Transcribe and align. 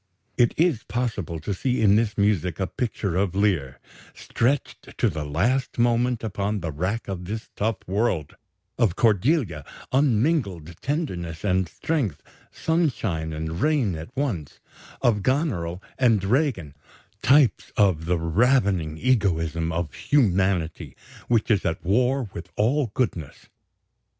It 0.35 0.55
is 0.57 0.81
possible 0.81 1.39
to 1.41 1.53
see 1.53 1.79
in 1.79 1.95
this 1.95 2.17
music 2.17 2.59
a 2.59 2.65
picture 2.65 3.15
of 3.15 3.35
Lear, 3.35 3.79
"stretched 4.15 4.97
to 4.97 5.09
the 5.11 5.23
last 5.23 5.77
moment 5.77 6.23
upon 6.23 6.61
the 6.61 6.71
rack 6.71 7.07
of 7.07 7.25
this 7.25 7.49
tough 7.55 7.75
world"; 7.87 8.35
of 8.79 8.95
Cordelia, 8.95 9.63
"unmingled 9.91 10.75
tenderness 10.81 11.43
and 11.43 11.69
strength, 11.69 12.23
sunshine 12.51 13.31
and 13.31 13.61
rain 13.61 13.93
at 13.95 14.09
once"; 14.17 14.59
of 15.03 15.21
Goneril 15.21 15.83
and 15.99 16.23
Regan, 16.23 16.73
types 17.21 17.71
of 17.77 18.05
"the 18.05 18.17
ravening 18.17 18.97
egoism 18.97 19.71
in 19.71 19.87
humanity 20.09 20.95
which 21.27 21.51
is 21.51 21.63
at 21.63 21.85
war 21.85 22.27
with 22.33 22.49
all 22.55 22.89
goodness." 22.95 23.49